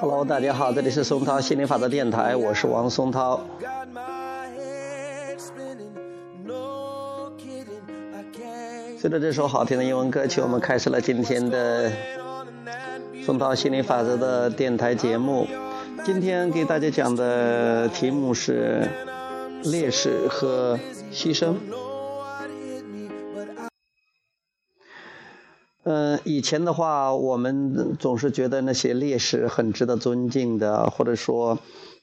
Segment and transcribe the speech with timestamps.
[0.00, 3.40] Hello，大家好，这里是松涛心灵法则电台，我是王松涛。
[3.64, 5.36] I
[9.00, 11.90] 随着这首好听的英文歌曲，我们开始了今天的
[13.26, 15.48] 松涛心灵法则的电台节目。
[16.04, 18.88] 今天给大家讲的题目是
[19.64, 20.78] 烈士和
[21.12, 21.56] 牺牲。
[25.84, 31.58] 嗯，以前的话，我们总是觉得那些烈士很值得尊敬的，或者说，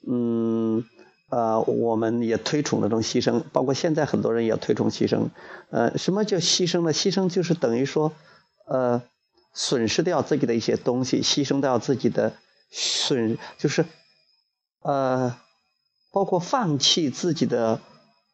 [0.06, 0.84] 嗯，
[1.30, 5.30] 呃，我们也推崇那种牺牲，包括现在很多人也推崇牺牲。
[5.70, 6.92] 呃，什么叫牺牲呢？
[6.92, 8.12] 牺牲就是等于说，
[8.68, 9.02] 呃，
[9.54, 12.34] 损失掉自己的一些东西，牺牲掉自己的
[12.72, 13.86] 损，就是，
[14.82, 15.38] 呃，
[16.12, 17.80] 包括放弃自己的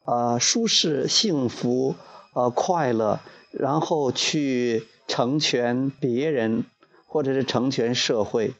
[0.06, 1.96] 呃舒适、幸福、
[2.34, 3.20] 呃快乐，
[3.52, 6.66] 然后去成全别人，
[7.06, 8.54] 或者是成全社会。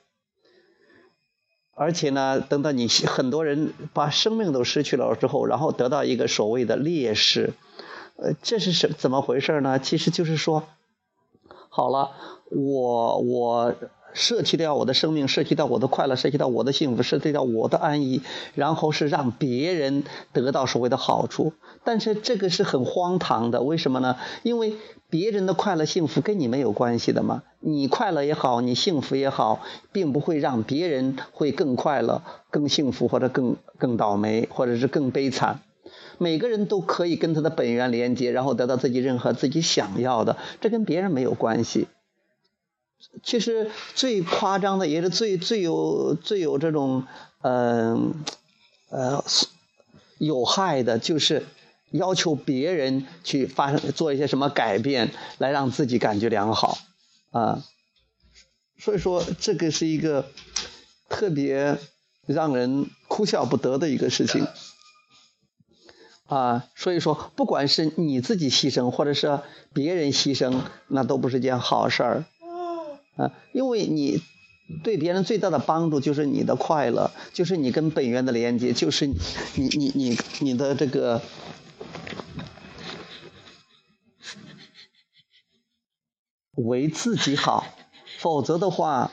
[1.78, 7.54] 而且呢，等到你很多人把生命都失去了之后，然后得到一个所谓的烈士，
[8.16, 9.78] 呃，这是什怎么回事呢？
[9.78, 10.64] 其实就是说，
[11.68, 12.12] 好了，
[12.50, 13.76] 我我
[14.16, 18.22] 舍弃掉我的生命，舍弃掉我的快乐，舍弃掉我的幸福，涉及到我的安逸，
[18.56, 21.54] 然后是让别人得到所谓的好处。
[21.84, 24.16] 但是这个是很荒唐的，为什么呢？
[24.42, 24.74] 因为
[25.10, 27.44] 别人的快乐幸福跟你没有关系的嘛。
[27.60, 35.60] 你快乐也好，你幸福也好，并不会让别人会更快乐、更幸福，或者更更倒霉，或者是更悲惨。
[36.18, 41.88] 每个人都可以跟他的本源连接，然后得到自己任何自己想要的，这跟别人没有关系。
[43.24, 47.06] 其实最夸张的，也是最最有最有这种
[47.42, 48.14] 嗯
[48.90, 49.24] 呃
[50.18, 51.46] 有害的，就是
[51.92, 56.78] 要求别人去发生做一些什么改变，来让自己感觉良好
[57.32, 57.64] 啊。
[58.78, 60.28] 所以说，这个是一个
[61.08, 61.78] 特别
[62.26, 64.46] 让人哭笑不得的一个事情。
[66.28, 69.40] 啊，所以说，不管是你自己牺牲，或者是
[69.74, 72.26] 别人牺牲，那都不是件好事儿。
[73.16, 74.22] 啊，因为你
[74.84, 79.16] 对别人最大的帮助就是你的快乐，就是你跟本源的连接，就是你
[79.56, 81.22] 你你你的这个
[86.56, 87.66] 为自己好，
[88.18, 89.12] 否则的话，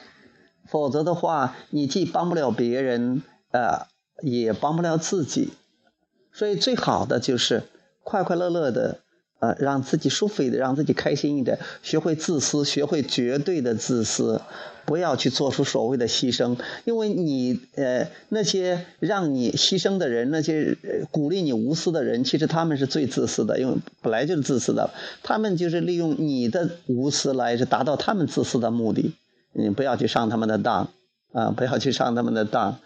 [0.66, 3.86] 否则的话，你既帮不了别人，呃，
[4.22, 5.52] 也帮不了自己。
[6.32, 7.64] 所以最好的就是
[8.02, 9.02] 快快乐乐的，
[9.42, 14.40] 呃，让自己舒服一点，让自己开心一点，学会自私，学会绝对的自私，
[14.84, 24.90] 不要去做出所谓的牺牲，因为你呃那些让你牺牲的人，那些呃鼓励你无私的人，其实他们是最自私的，因为本来就是自私的，
[25.24, 29.16] 他们就是利用你的无私来是达到他们自私的目的，
[29.52, 30.90] 你不要去上他们的当
[31.32, 32.78] 啊，不要去上他们的当，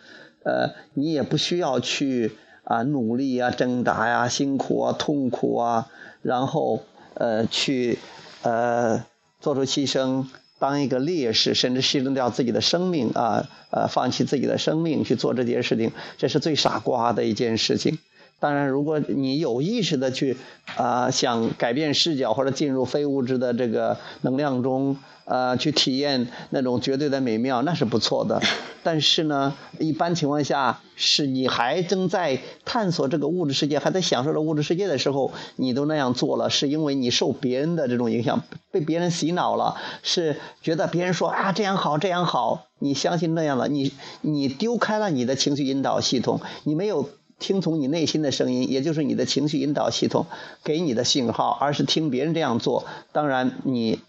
[0.43, 2.33] 呃，你也不需要去。
[2.67, 5.87] 啊，努力啊，挣扎呀、辛苦啊，痛苦啊，
[6.23, 6.81] 然后
[7.15, 8.01] 呃，去
[8.43, 9.05] 呃
[9.39, 10.27] 做出牺牲，
[10.59, 17.99] 当一个烈士，甚至牺牲掉自己的生命啊，呃，放弃自己的生命去做这件事情，这是最傻瓜的一件事情。
[18.39, 20.37] 当然，如果你有意识的去
[20.77, 28.41] 啊、想改变视角或者进入非物质的这个能量中，呃，去体验那种绝对的美妙，那是不错的。
[28.85, 47.09] 但是呢，一般情况下，是你还正在探索这个物质世界，还在享受着物质世界的时候，你都那样做了，是因为你受别人的这种影响，被别人洗脑了，是觉得别人说啊这样好这样好，你相信那样了，你你丢开了你的情绪引导系统，你没有。
[47.39, 50.27] 听从你内心的声音，也就是你的情绪引导系统
[50.65, 54.01] 给你的信号，而是听别人这样做，当然你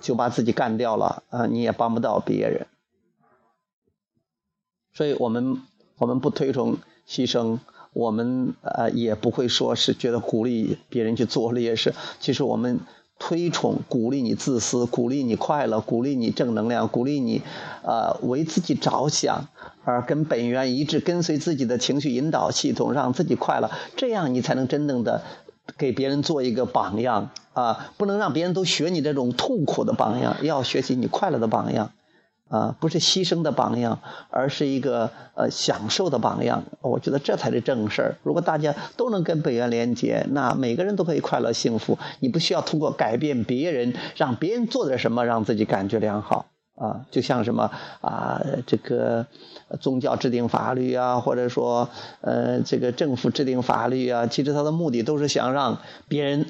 [0.00, 2.66] 就把自己干掉了啊、你也帮不到别人。
[4.92, 5.62] 所以我们
[5.98, 6.78] 我们不推崇
[7.08, 7.58] 牺牲，
[7.92, 11.94] 我们呃也不会说是觉得鼓励别人去做烈士。
[12.20, 12.80] 其实我们
[13.18, 17.42] 推崇鼓励你自私，鼓励你快乐，鼓励你正能量，鼓励你
[17.82, 19.48] 呃为自己着想，
[19.84, 25.22] 而跟本源一致，跟随自己的情绪引导系统，让自己快乐，这样你才能真正的
[25.76, 27.90] 给别人做一个榜样啊！
[27.96, 31.90] 不能让别人都学你这种痛苦的榜样，要学习你快乐的榜样。
[32.48, 33.98] 啊，不是牺牲的榜样，
[34.30, 36.62] 而是一个呃享受的榜样。
[36.80, 38.14] 我觉得这才是正事儿。
[38.22, 41.98] 如果大家都能跟本源连接，那每个人都可以快乐幸福。
[42.20, 46.46] 你不需要通过改变别人，让别人做点什么，让自己感觉良好
[46.76, 47.04] 啊。
[47.10, 47.70] 就像什么
[48.00, 49.26] 啊，这个
[49.80, 51.88] 宗教制定法律啊，或者说
[52.20, 56.46] 呃这个政府制定法律啊，其实它的目的都是想让别人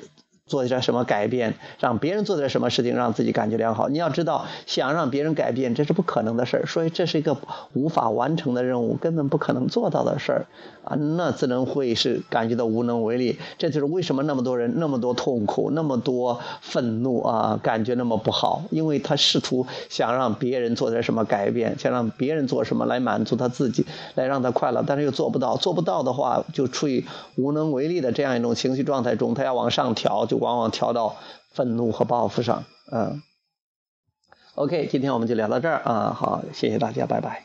[0.46, 3.88] 做一点什么改变，让别人做点什么事情，让自己感觉良好。
[3.88, 7.36] 你要知道，想让别人改变，这是不可能的事儿，所以这是一个
[7.72, 10.46] 无法完成的任务，根本不可能做到的事儿
[10.84, 10.94] 啊！
[11.16, 13.40] 那只能会是感觉到无能为力。
[13.58, 23.84] 这就是为什么那么多人那么多痛苦，那么多愤怒啊，感觉那么不好，因为他试图想让别人做点什么改变，想让别人做什么来满足他自己，
[24.14, 25.56] 来让他快乐，但是又做不到。
[25.56, 27.04] 做不到的话，就处于
[27.34, 30.35] 无能为力的这样一种情绪状态中，他要往上调就。
[30.38, 31.16] 往往调到
[31.52, 33.22] 愤怒和报复上，嗯。
[34.54, 37.44] OK，今天我们就聊到这儿啊，好，谢谢大家，拜拜。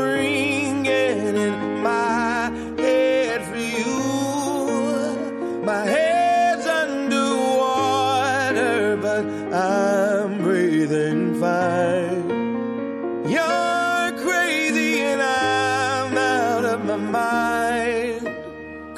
[17.21, 18.25] mind.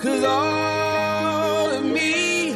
[0.02, 2.54] Cause all of me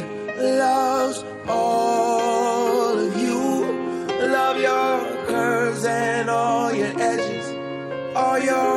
[0.63, 3.41] loves all of you.
[4.37, 4.93] Love your
[5.31, 7.45] curves and all your edges,
[8.21, 8.76] all your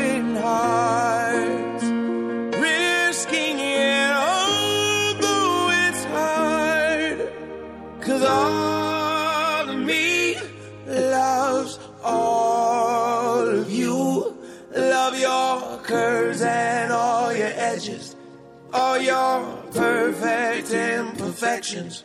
[20.71, 22.03] imperfections.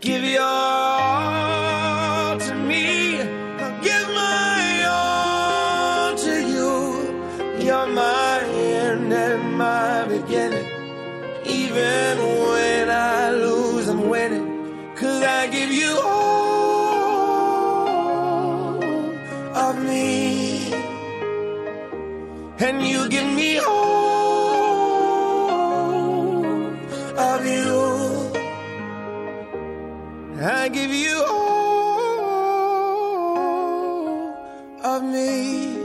[0.00, 3.37] Give your all to me.
[31.08, 32.84] You all
[34.84, 35.77] of me.